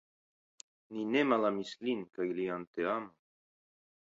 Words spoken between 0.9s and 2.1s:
Ni ne malamis lin